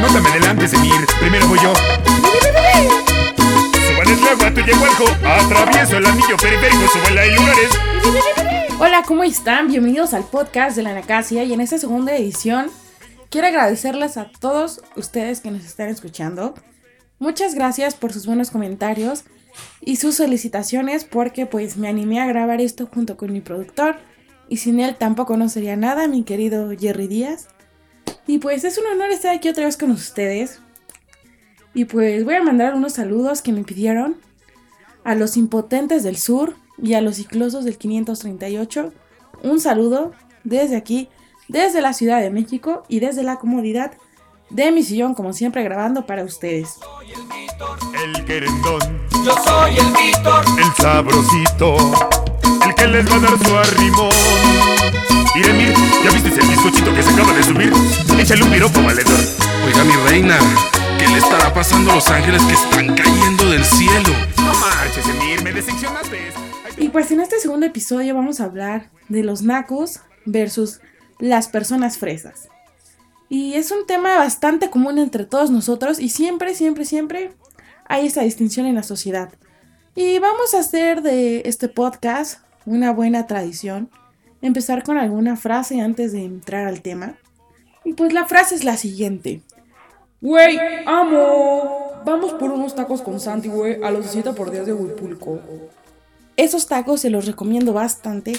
[0.00, 0.20] no te
[0.68, 1.06] me.
[1.20, 1.72] Primero voy yo.
[3.98, 6.36] El agua, el anillo
[7.36, 7.70] lugares.
[8.78, 9.68] Hola, ¿cómo están?
[9.68, 12.70] Bienvenidos al podcast de la Nacasia y en esta segunda edición
[13.28, 16.54] quiero agradecerles a todos ustedes que nos están escuchando.
[17.18, 19.24] Muchas gracias por sus buenos comentarios
[19.82, 23.96] y sus solicitaciones porque pues me animé a grabar esto junto con mi productor
[24.48, 27.48] y sin él tampoco no sería nada, mi querido Jerry Díaz.
[28.30, 30.60] Y pues es un honor estar aquí otra vez con ustedes.
[31.74, 34.18] Y pues voy a mandar unos saludos que me pidieron
[35.02, 38.92] a los impotentes del sur y a los ciclosos del 538.
[39.42, 40.12] Un saludo
[40.44, 41.08] desde aquí,
[41.48, 43.94] desde la Ciudad de México y desde la comodidad
[44.48, 46.76] de mi sillón, como siempre, grabando para ustedes.
[48.04, 48.80] El querendón.
[49.24, 50.44] Yo soy el Víctor.
[50.56, 51.76] El sabrosito.
[52.64, 54.10] El que les va a dar su arrimón.
[55.34, 57.49] Iremir, ¿ya viste el bizcochito que se acaba de?
[58.20, 59.18] Échale un piropo, valedor.
[59.64, 60.38] Oiga, mi reina,
[60.98, 64.10] ¿qué le estará pasando a los ángeles que están cayendo del cielo?
[64.36, 66.18] No marches, Emir, me decepcionaste.
[66.76, 70.82] Y pues en este segundo episodio vamos a hablar de los nacos versus
[71.18, 72.48] las personas fresas.
[73.30, 77.32] Y es un tema bastante común entre todos nosotros y siempre, siempre, siempre
[77.88, 79.32] hay esa distinción en la sociedad.
[79.94, 83.88] Y vamos a hacer de este podcast una buena tradición,
[84.42, 87.16] empezar con alguna frase antes de entrar al tema.
[87.84, 89.40] Y pues la frase es la siguiente.
[90.20, 92.02] Güey, amo.
[92.04, 95.40] Vamos por unos tacos con Santi, güey, a los 17 por 10 de Huipulco.
[96.36, 98.32] Esos tacos se los recomiendo bastante.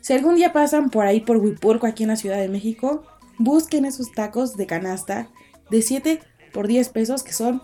[0.00, 3.04] Si algún día pasan por ahí por Huipulco, aquí en la Ciudad de México,
[3.38, 5.28] busquen esos tacos de canasta
[5.70, 6.20] de 7
[6.52, 7.62] por 10 pesos que son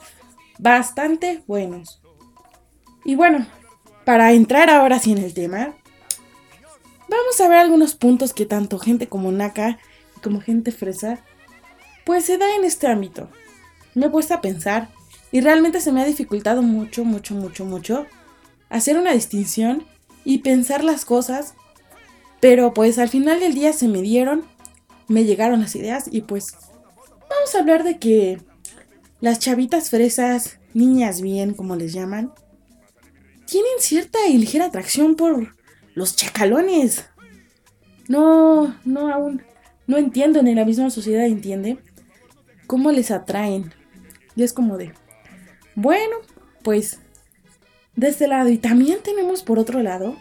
[0.59, 2.01] bastante buenos.
[3.05, 3.47] Y bueno,
[4.05, 5.75] para entrar ahora sí en el tema,
[7.09, 9.79] vamos a ver algunos puntos que tanto gente como Naka
[10.23, 11.21] como gente fresa,
[12.05, 13.29] pues se da en este ámbito.
[13.95, 14.89] Me he puesto a pensar
[15.31, 18.07] y realmente se me ha dificultado mucho, mucho, mucho, mucho
[18.73, 19.85] hacer una distinción
[20.25, 21.55] y pensar las cosas,
[22.41, 24.45] pero pues al final del día se me dieron,
[25.09, 26.57] me llegaron las ideas y pues
[27.29, 28.41] vamos a hablar de que
[29.21, 32.33] las chavitas fresas, niñas bien como les llaman,
[33.47, 35.55] tienen cierta y ligera atracción por
[35.95, 37.05] los chacalones.
[38.09, 39.43] No, no aún,
[39.93, 41.77] no entiendo, ni la misma sociedad entiende
[42.67, 43.75] cómo les atraen.
[44.35, 44.95] Y es como de,
[45.75, 46.17] bueno,
[46.63, 46.99] pues
[47.95, 48.49] de este lado.
[48.49, 50.17] Y también tenemos por otro lado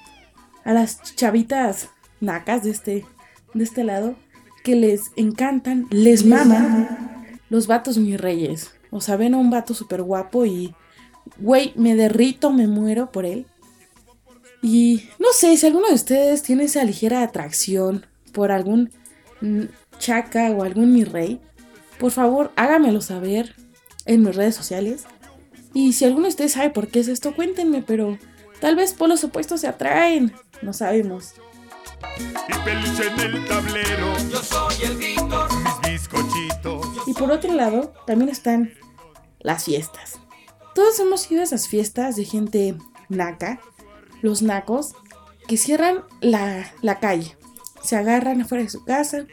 [0.65, 1.89] a las chavitas
[2.19, 3.05] nacas de este,
[3.53, 4.15] de este lado
[4.65, 8.73] que les encantan, les maman los vatos mis reyes.
[8.89, 10.75] O sea, ven a un vato súper guapo y,
[11.39, 13.45] güey, me derrito, me muero por él.
[14.61, 18.91] Y no sé, si alguno de ustedes tiene esa ligera atracción por algún
[19.99, 21.41] chaca o algún mi rey,
[21.99, 23.55] por favor hágamelo saber
[24.05, 25.03] en mis redes sociales.
[25.73, 28.17] Y si alguno de ustedes sabe por qué es esto, cuéntenme, pero
[28.59, 30.33] tal vez por los opuestos se atraen.
[30.61, 31.33] No sabemos.
[32.47, 34.13] Y peluche en el tablero.
[34.29, 35.49] Yo soy el Víctor.
[35.53, 36.87] Mis bizcochitos.
[37.07, 38.73] Y por otro lado, también están
[39.39, 40.19] las fiestas.
[40.75, 42.75] Todos hemos ido a esas fiestas de gente
[43.09, 43.59] naca,
[44.21, 44.93] los nacos,
[45.47, 47.37] que cierran la, la calle.
[47.83, 49.25] Se agarran afuera de su casa,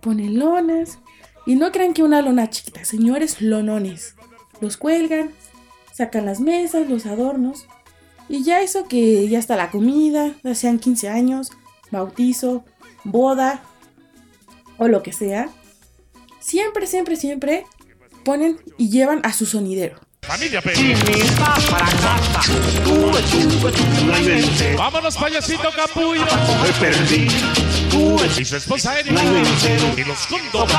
[0.00, 0.98] ponen lonas.
[1.46, 4.16] Y no crean que una lona chiquita, señores lonones.
[4.60, 5.30] Los cuelgan,
[5.92, 7.66] sacan las mesas, los adornos.
[8.28, 11.52] Y ya eso que ya está la comida, ya sean 15 años,
[11.90, 12.64] bautizo,
[13.04, 13.62] boda
[14.78, 15.48] o lo que sea.
[16.40, 17.64] Siempre, siempre, siempre
[18.24, 20.00] ponen y llevan a su sonidero.
[20.22, 20.72] Familia P.
[24.76, 26.24] Vámonos, payasito capullo.
[26.62, 27.28] Me perdí.
[27.96, 29.22] Tú Y su esposa Erika.
[29.96, 30.70] Y los juntos.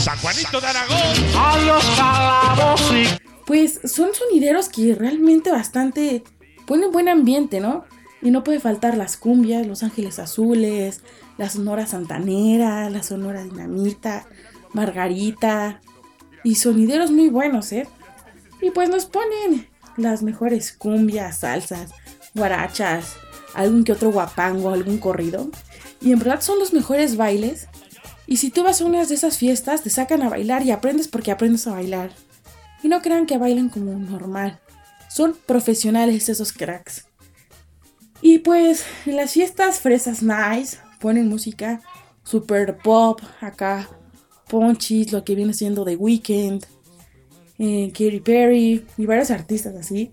[0.00, 0.96] San Juanito de Aragón.
[1.36, 3.06] a los calabozos y
[3.44, 6.22] Pues son sonideros que realmente bastante
[6.64, 7.84] ponen buen ambiente, ¿no?
[8.22, 11.02] Y no puede faltar las cumbias, los ángeles azules,
[11.38, 14.26] la sonora santanera, la sonora dinamita,
[14.72, 15.80] margarita.
[16.44, 17.88] Y sonideros muy buenos, ¿eh?
[18.62, 21.90] Y pues nos ponen las mejores cumbias, salsas,
[22.32, 23.16] guarachas,
[23.54, 25.50] algún que otro guapango, algún corrido.
[26.04, 27.66] Y en verdad son los mejores bailes.
[28.26, 31.08] Y si tú vas a unas de esas fiestas, te sacan a bailar y aprendes
[31.08, 32.10] porque aprendes a bailar.
[32.82, 34.60] Y no crean que bailan como normal.
[35.08, 37.06] Son profesionales esos cracks.
[38.20, 41.80] Y pues en las fiestas fresas nice ponen música
[42.22, 43.88] super pop acá.
[44.48, 46.64] Ponchis, lo que viene siendo The Weeknd,
[47.58, 50.10] eh, Katy Perry y varios artistas así.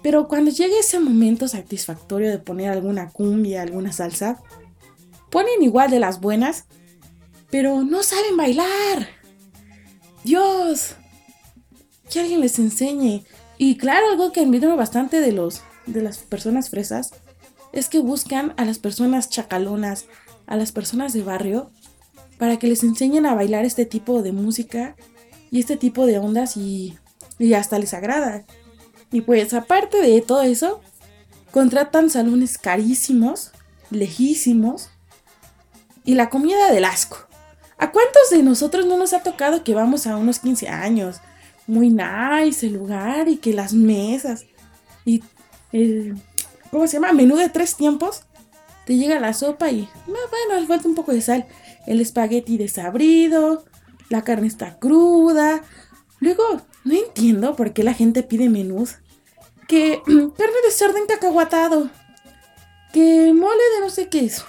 [0.00, 4.40] Pero cuando llegue ese momento satisfactorio de poner alguna cumbia, alguna salsa,
[5.34, 6.66] ponen igual de las buenas,
[7.50, 9.08] pero no saben bailar.
[10.22, 10.94] Dios,
[12.08, 13.24] que alguien les enseñe.
[13.58, 17.10] Y claro, algo que admiro bastante de los de las personas fresas
[17.72, 20.06] es que buscan a las personas chacalonas,
[20.46, 21.72] a las personas de barrio,
[22.38, 24.94] para que les enseñen a bailar este tipo de música
[25.50, 26.96] y este tipo de ondas y,
[27.40, 28.44] y hasta les agrada.
[29.10, 30.80] Y pues aparte de todo eso,
[31.50, 33.50] contratan salones carísimos,
[33.90, 34.90] lejísimos
[36.04, 37.18] y la comida del asco.
[37.78, 41.20] ¿A cuántos de nosotros no nos ha tocado que vamos a unos 15 años?
[41.66, 44.44] Muy nice el lugar y que las mesas
[45.04, 45.22] y
[45.72, 46.16] el,
[46.70, 47.12] ¿cómo se llama?
[47.12, 48.22] Menú de tres tiempos.
[48.86, 51.46] Te llega la sopa y, no, bueno, le falta un poco de sal.
[51.86, 53.64] El espagueti desabrido,
[54.08, 55.62] la carne está cruda.
[56.20, 56.42] Luego,
[56.84, 58.96] no entiendo por qué la gente pide menús.
[59.68, 61.90] Que carne de cerdo encacahuatado.
[62.92, 64.44] Que mole de no sé qué es.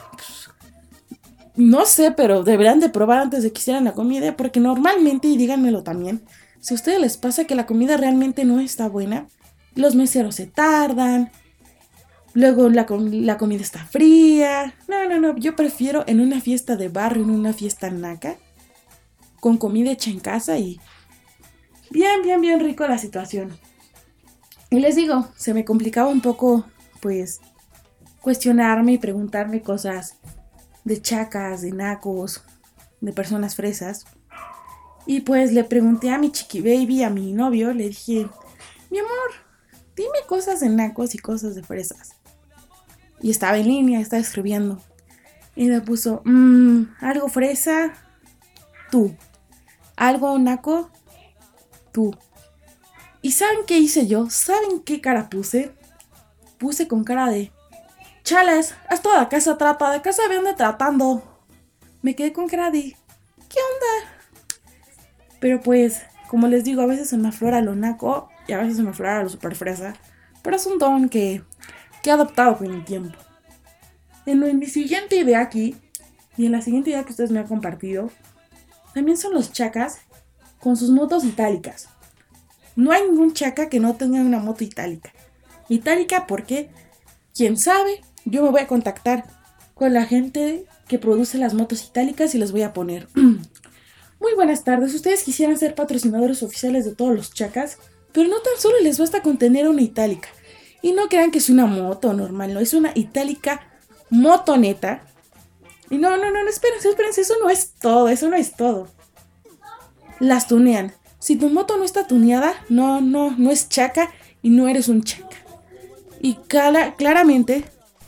[1.58, 4.36] No sé, pero deberán de probar antes de que hicieran la comida.
[4.36, 6.24] Porque normalmente, y díganmelo también,
[6.60, 9.28] si a ustedes les pasa que la comida realmente no está buena,
[9.76, 11.32] los meseros se tardan,
[12.34, 14.74] luego la, la, comida está fría.
[14.88, 18.36] No, no, no, yo prefiero en una fiesta de barrio, en una fiesta naca,
[19.40, 20.80] con comida hecha en casa y
[21.90, 23.58] bien, bien, bien rico la situación.
[24.70, 26.66] Y les digo, se me complicaba un poco,
[27.00, 27.40] pues,
[28.22, 30.18] cuestionarme y preguntarme cosas
[30.86, 32.44] de chacas, de nacos,
[33.02, 34.06] de personas fresas.
[35.06, 38.28] Y pues le pregunté a mi chiqui baby, a mi novio, le dije,
[38.90, 39.32] mi amor,
[39.96, 42.12] dime cosas de nacos y cosas de fresas.
[43.22, 44.82] Y estaba en línea, estaba escribiendo.
[45.56, 47.94] Y me puso, mmm, algo fresa,
[48.92, 49.16] tú.
[49.96, 50.90] Algo naco,
[51.92, 52.16] tú.
[53.22, 54.30] ¿Y saben qué hice yo?
[54.30, 55.72] ¿Saben qué cara puse?
[56.58, 57.52] Puse con cara de,
[58.26, 61.24] chales, es toda casa trata, de casa viene tratando.
[62.02, 62.98] Me quedé con cara de,
[63.48, 64.12] ¿qué onda?
[65.40, 68.78] Pero pues, como les digo, a veces se me aflora lo naco y a veces
[68.78, 69.96] se me aflora lo super fresa.
[70.42, 71.44] Pero es un don que,
[72.04, 73.18] que he adoptado con el tiempo.
[74.26, 75.78] En, en mi siguiente idea aquí,
[76.36, 78.10] y en la siguiente idea que ustedes me han compartido,
[78.94, 80.00] también son los chacas
[80.60, 81.90] con sus motos itálicas.
[82.76, 85.14] No hay ningún chaca que no tenga una moto itálica.
[85.70, 86.70] Itálica porque,
[87.34, 89.26] quién sabe, yo me voy a contactar
[89.74, 93.08] con la gente que produce las motos itálicas y les voy a poner.
[93.16, 97.78] Muy buenas tardes, ustedes quisieran ser patrocinadores oficiales de todos los chacas,
[98.12, 100.30] pero no tan solo les basta con tener una itálica.
[100.82, 103.62] Y no crean que es una moto normal, no, es una itálica
[104.10, 105.04] motoneta.
[105.90, 108.88] Y no, no, no, no, espérense, espérense, eso no es todo, eso no es todo.
[110.20, 110.94] Las tunean.
[111.20, 114.12] Si tu moto no está tuneada, no, no, no es chaca
[114.42, 115.38] y no eres un chaca.
[116.22, 117.66] Y claramente,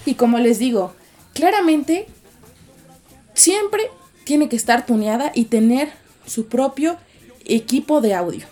[0.07, 0.94] y como les digo,
[1.33, 2.07] claramente,
[3.33, 3.83] siempre
[4.24, 5.89] tiene que estar tuneada y tener
[6.25, 6.95] su propio
[7.45, 8.45] equipo de audio.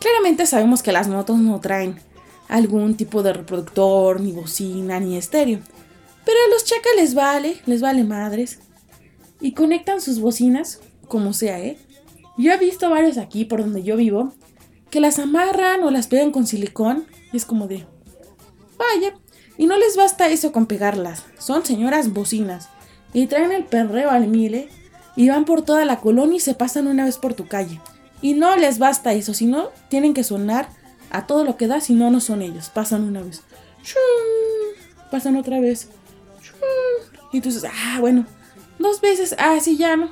[0.00, 1.98] Claramente sabemos que las motos no traen
[2.48, 5.60] algún tipo de reproductor, ni bocina, ni estéreo.
[6.26, 8.58] Pero a los chacas les vale, les vale madres.
[9.40, 11.78] Y conectan sus bocinas, como sea, ¿eh?
[12.36, 14.34] Yo he visto varios aquí por donde yo vivo,
[14.90, 17.06] que las amarran o las pegan con silicón.
[17.32, 17.86] Y es como de...
[18.76, 19.14] Vaya.
[19.58, 21.24] Y no les basta eso con pegarlas.
[21.38, 22.68] Son señoras bocinas.
[23.12, 24.68] Y traen el perreo al mile
[25.16, 27.80] y van por toda la colonia y se pasan una vez por tu calle.
[28.20, 30.68] Y no les basta eso, sino tienen que sonar
[31.10, 32.70] a todo lo que da, si no, no son ellos.
[32.70, 33.42] Pasan una vez.
[35.10, 35.88] Pasan otra vez.
[37.32, 38.26] Y entonces, ah, bueno,
[38.78, 40.10] dos veces, ah, sí, ya no.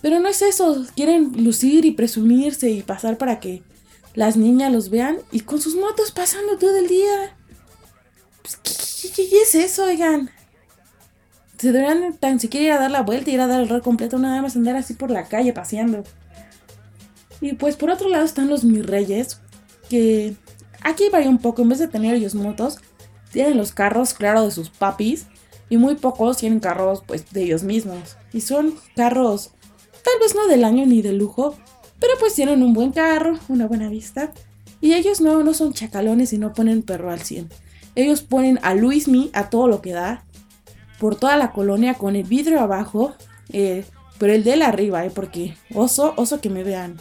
[0.00, 3.62] Pero no es eso, quieren lucir y presumirse y pasar para que
[4.14, 7.36] las niñas los vean y con sus motos pasando todo el día.
[8.42, 8.56] Pues,
[9.14, 10.30] ¿qué, es eso, oigan?
[11.58, 13.82] Se deberían tan siquiera ir a dar la vuelta y ir a dar el rol
[13.82, 16.04] completo, nada más andar así por la calle paseando.
[17.40, 19.40] Y pues por otro lado están los mis reyes,
[19.88, 20.34] que
[20.82, 22.78] aquí varía un poco, en vez de tener ellos motos,
[23.32, 25.26] tienen los carros, claro, de sus papis,
[25.68, 28.16] y muy pocos tienen carros pues de ellos mismos.
[28.32, 29.50] Y son carros,
[30.04, 31.56] tal vez no del año ni de lujo,
[31.98, 34.32] pero pues tienen un buen carro, una buena vista.
[34.80, 37.48] Y ellos no, no son chacalones y no ponen perro al 100.
[37.94, 40.24] Ellos ponen a Luismi a todo lo que da
[41.02, 43.12] por toda la colonia con el vidrio abajo,
[43.52, 43.84] eh,
[44.18, 47.00] pero el de él arriba, eh, porque oso, oso que me vean.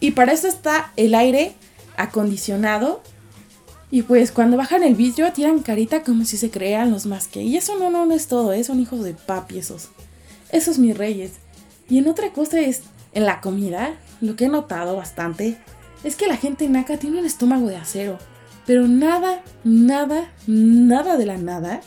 [0.00, 1.52] Y para eso está el aire
[1.96, 3.02] acondicionado.
[3.92, 7.42] Y pues cuando bajan el vidrio tiran carita como si se crean los más que.
[7.42, 9.90] Y eso no, no, no es todo, eh, son hijos de papi esos.
[10.50, 11.34] Esos mis reyes.
[11.88, 15.56] Y en otra cosa es, en la comida, lo que he notado bastante
[16.02, 18.18] es que la gente naca tiene un estómago de acero.
[18.70, 21.80] Pero nada, nada, nada de la nada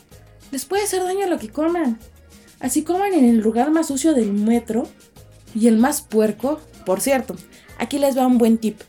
[0.51, 1.97] les puede hacer daño a lo que coman.
[2.59, 4.85] Así coman en el lugar más sucio del metro
[5.55, 6.59] y el más puerco.
[6.85, 7.37] Por cierto,
[7.77, 8.81] aquí les va un buen tip.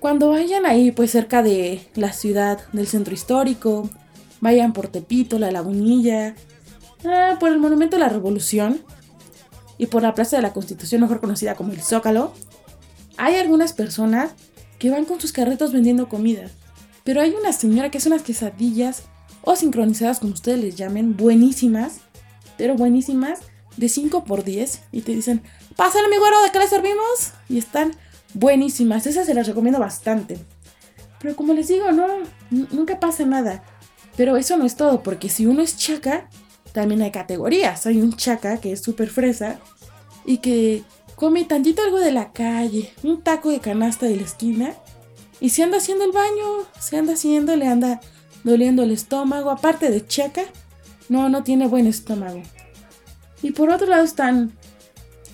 [0.00, 3.88] Cuando vayan ahí, pues cerca de la ciudad, del centro histórico,
[4.40, 6.34] vayan por Tepito, la Lagunilla,
[7.04, 8.82] ah, por el Monumento de la Revolución
[9.78, 12.32] y por la Plaza de la Constitución, mejor conocida como el Zócalo,
[13.18, 14.32] hay algunas personas
[14.80, 16.50] que van con sus carritos vendiendo comida.
[17.10, 19.02] Pero hay una señora que hace unas quesadillas
[19.42, 22.02] o sincronizadas, como ustedes les llamen, buenísimas,
[22.56, 23.40] pero buenísimas,
[23.76, 25.42] de 5 por 10 y te dicen,
[25.74, 27.32] pásale mi güero, ¿de qué le servimos?
[27.48, 27.96] Y están
[28.32, 30.38] buenísimas, esas se las recomiendo bastante.
[31.18, 32.06] Pero como les digo, no,
[32.50, 33.64] nunca pasa nada.
[34.16, 36.30] Pero eso no es todo, porque si uno es chaca,
[36.70, 37.86] también hay categorías.
[37.86, 39.58] Hay un chaca que es súper fresa
[40.24, 40.84] y que
[41.16, 44.76] come tantito algo de la calle, un taco de canasta de la esquina
[45.40, 48.00] y se anda haciendo el baño, se anda haciendo, le anda
[48.44, 50.42] doliendo el estómago, aparte de chaca,
[51.08, 52.42] no, no tiene buen estómago.
[53.42, 54.52] Y por otro lado están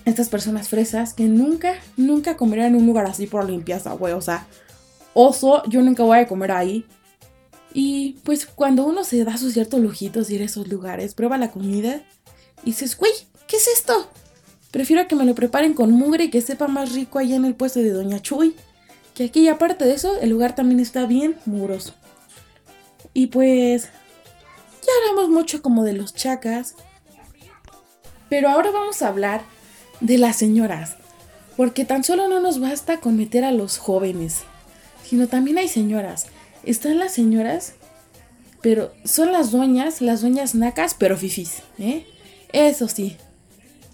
[0.05, 4.13] estas personas fresas que nunca, nunca comerían en un lugar así por limpieza, güey.
[4.13, 4.47] O sea,
[5.13, 6.85] oso, yo nunca voy a comer ahí.
[7.73, 11.51] Y pues cuando uno se da sus ciertos lujitos ir a esos lugares, prueba la
[11.51, 12.01] comida
[12.63, 13.11] y dices, güey,
[13.47, 14.09] ¿qué es esto?
[14.71, 17.55] Prefiero que me lo preparen con mugre y que sepa más rico allá en el
[17.55, 18.55] puesto de Doña Chuy.
[19.17, 21.95] Que aquí, aparte de eso, el lugar también está bien mugroso.
[23.15, 26.75] Y pues, ya hablamos mucho como de los chacas.
[28.29, 29.41] Pero ahora vamos a hablar
[30.01, 30.97] de las señoras.
[31.55, 34.43] Porque tan solo no nos basta con meter a los jóvenes,
[35.03, 36.27] sino también hay señoras.
[36.63, 37.73] Están las señoras,
[38.61, 42.05] pero son las dueñas, las dueñas nacas, pero fifís, ¿eh?
[42.53, 43.17] Eso sí.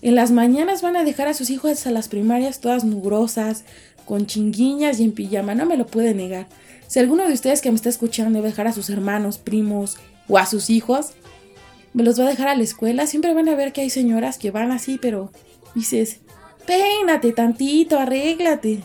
[0.01, 3.63] En las mañanas van a dejar a sus hijos a las primarias todas mugrosas,
[4.05, 6.48] con chinguiñas y en pijama, no me lo puede negar.
[6.88, 10.38] Si alguno de ustedes que me está escuchando debe dejar a sus hermanos, primos o
[10.38, 11.13] a sus hijos,
[11.93, 14.38] me los va a dejar a la escuela, siempre van a ver que hay señoras
[14.38, 15.31] que van así, pero
[15.75, 16.19] dices,
[16.65, 18.83] peínate tantito, arréglate.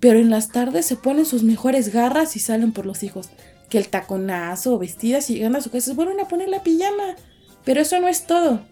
[0.00, 3.30] Pero en las tardes se ponen sus mejores garras y salen por los hijos.
[3.68, 7.16] Que el taconazo, vestidas y llegando a su casa se vuelven a poner la pijama.
[7.64, 8.62] Pero eso no es todo.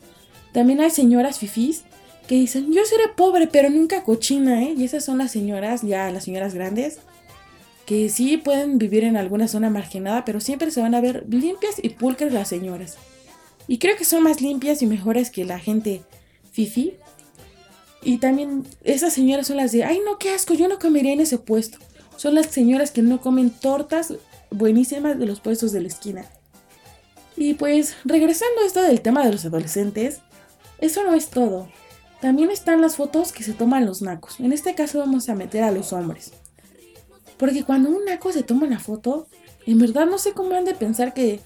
[0.53, 1.85] También hay señoras fifís
[2.27, 4.75] que dicen, yo seré pobre, pero nunca cochina, ¿eh?
[4.77, 6.99] Y esas son las señoras, ya las señoras grandes,
[7.87, 11.77] que sí pueden vivir en alguna zona marginada, pero siempre se van a ver limpias
[11.81, 12.97] y pulcras las señoras.
[13.69, 16.03] Y creo que son más limpias y mejores que la gente
[16.53, 16.95] fifi.
[18.03, 21.21] Y también esas señoras son las de, ay no, qué asco, yo no comería en
[21.21, 21.79] ese puesto.
[22.17, 24.15] Son las señoras que no comen tortas
[24.51, 26.25] buenísimas de los puestos de la esquina.
[27.37, 30.21] Y pues, regresando a esto del tema de los adolescentes,
[30.81, 31.69] eso no es todo.
[32.21, 34.41] También están las fotos que se toman los nacos.
[34.41, 36.33] En este caso vamos a meter a los hombres.
[37.37, 39.27] Porque cuando un naco se toma una foto,
[39.67, 41.41] en verdad no sé cómo han de pensar que,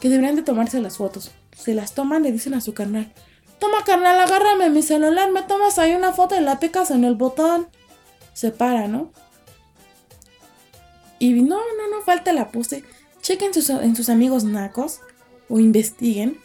[0.00, 1.32] que deberían de tomarse las fotos.
[1.54, 3.12] Se las toman, le dicen a su carnal,
[3.58, 7.14] toma carnal, agárrame mi celular, me tomas ahí una foto y la picas en el
[7.14, 7.68] botón.
[8.32, 9.10] Se para, ¿no?
[11.18, 12.84] Y no, no, no falta la pose.
[13.22, 15.00] Chequen sus, en sus amigos nacos
[15.48, 16.38] o investiguen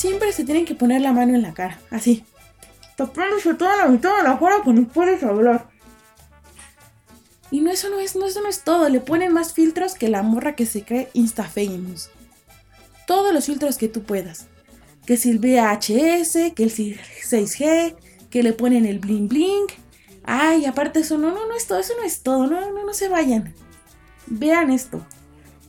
[0.00, 2.24] siempre se tienen que poner la mano en la cara, así.
[2.96, 5.68] Tapándose toda la mitad de la cara cuando puedes hablar.
[7.50, 8.88] Y no, eso no es, no, eso no es todo.
[8.88, 12.08] Le ponen más filtros que la morra que se cree Insta Famous.
[13.06, 14.46] Todos los filtros que tú puedas.
[15.04, 17.96] Que si el VHS, que el 6G,
[18.30, 19.66] que le ponen el bling bling.
[20.24, 22.46] Ay, aparte eso, no, no, no es todo, eso no es todo.
[22.46, 23.54] No, no, no se vayan.
[24.26, 25.04] Vean esto.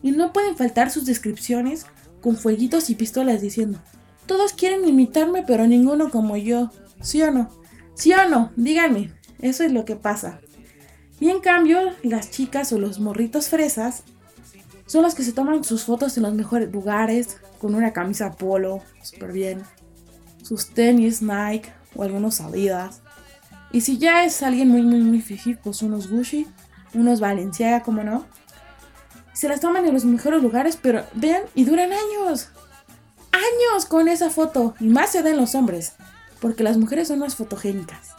[0.02, 1.86] Y no pueden faltar sus descripciones
[2.22, 3.80] con fueguitos y pistolas diciendo,
[4.32, 6.72] todos quieren imitarme, pero ninguno como yo.
[7.02, 7.50] ¿Sí o no?
[7.96, 8.54] ¿Sí o no?
[8.56, 9.12] Díganme.
[9.40, 10.40] Eso es lo que pasa.
[11.20, 14.04] Y en cambio, las chicas o los morritos fresas
[14.86, 18.82] son los que se toman sus fotos en los mejores lugares, con una camisa polo,
[19.04, 19.64] súper bien,
[20.44, 23.02] sus tenis Nike o algunos salidas.
[23.74, 26.48] Y si ya es alguien muy, muy, muy fifi, pues unos Gucci,
[26.94, 28.26] unos Valenciaga, como no.
[29.34, 32.48] Se las toman en los mejores lugares, pero vean, y duran años
[33.92, 34.74] con esa foto.
[34.80, 35.96] Y más se den los hombres,
[36.40, 38.16] porque las mujeres son más fotogénicas.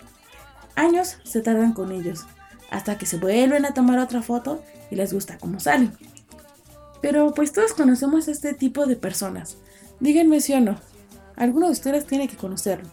[0.77, 2.27] Años se tardan con ellos,
[2.71, 5.95] hasta que se vuelven a tomar otra foto y les gusta cómo salen.
[7.01, 9.57] Pero pues todos conocemos a este tipo de personas.
[9.99, 10.77] Díganme si o no.
[11.37, 12.91] Alguno de ustedes tiene que conocerlo.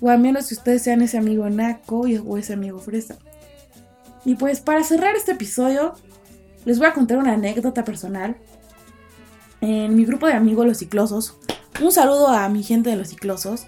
[0.00, 3.14] O al menos si ustedes sean ese amigo naco o ese amigo fresa.
[4.24, 5.94] Y pues para cerrar este episodio,
[6.64, 8.36] les voy a contar una anécdota personal
[9.60, 11.36] en mi grupo de amigos los ciclosos.
[11.80, 13.66] Un saludo a mi gente de los ciclosos.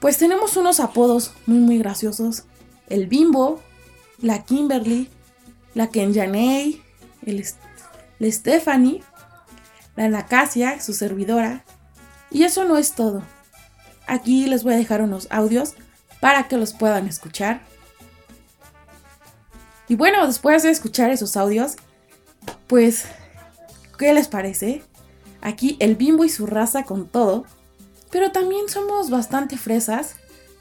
[0.00, 2.44] Pues tenemos unos apodos muy muy graciosos.
[2.88, 3.60] El Bimbo,
[4.20, 5.08] la Kimberly,
[5.74, 6.82] la Kenjaney,
[7.24, 7.44] el,
[8.32, 9.02] Stephanie,
[9.94, 11.64] la Nacasia, su servidora.
[12.30, 13.22] Y eso no es todo.
[14.06, 15.74] Aquí les voy a dejar unos audios
[16.20, 17.60] para que los puedan escuchar.
[19.88, 21.76] Y bueno, después de escuchar esos audios,
[22.66, 23.04] pues,
[23.98, 24.82] ¿qué les parece?
[25.46, 27.44] Aquí el bimbo y su raza con todo,
[28.10, 30.16] pero también somos bastante fresas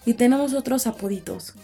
[0.06, 1.56] y tenemos otros apoditos.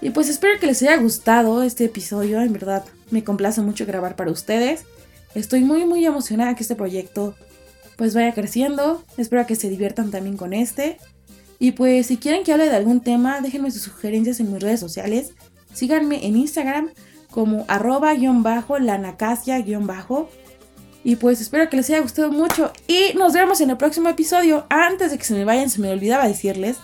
[0.00, 4.16] Y pues espero que les haya gustado este episodio, en verdad me complace mucho grabar
[4.16, 4.84] para ustedes.
[5.34, 7.34] Estoy muy muy emocionada que este proyecto
[7.96, 10.96] pues vaya creciendo, espero que se diviertan también con este.
[11.58, 14.80] Y pues si quieren que hable de algún tema, déjenme sus sugerencias en mis redes
[14.80, 15.32] sociales.
[15.74, 16.88] Síganme en Instagram
[17.30, 20.30] como arroba-lanacasia-bajo.
[21.06, 22.72] Y pues espero que les haya gustado mucho.
[22.88, 24.66] Y nos vemos en el próximo episodio.
[24.68, 26.78] Antes de que se me vayan, se me olvidaba decirles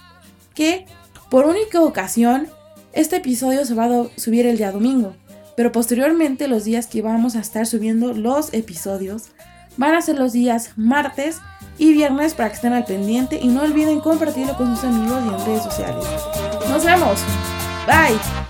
[0.55, 0.87] que
[1.29, 2.47] por única ocasión
[2.93, 5.17] este episodio se va a subir el día domingo.
[5.57, 9.25] Pero posteriormente los días que vamos a estar subiendo los episodios
[9.77, 11.39] van a ser los días martes
[11.77, 15.29] y viernes para que estén al pendiente y no olviden compartirlo con sus amigos y
[15.31, 16.07] en redes sociales.
[16.69, 17.19] Nos vemos.
[17.89, 18.42] Bye.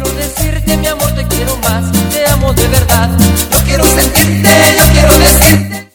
[0.00, 3.10] Quiero decirte mi amor, te quiero más, te amo de verdad.
[3.50, 5.87] Yo quiero sentirte, yo quiero decirte.